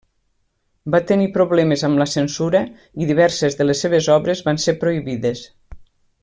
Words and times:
Va 0.95 1.01
tenir 1.11 1.27
problemes 1.35 1.83
amb 1.89 2.01
la 2.03 2.07
censura 2.13 2.61
i 3.03 3.09
diverses 3.11 3.59
de 3.61 3.69
les 3.71 3.85
seves 3.87 4.09
obres 4.15 4.43
van 4.49 4.63
ser 4.65 4.77
prohibides. 4.87 5.45